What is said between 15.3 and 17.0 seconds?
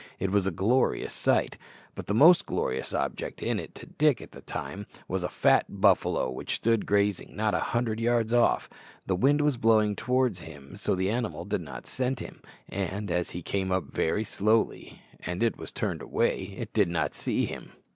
it was turned away, it did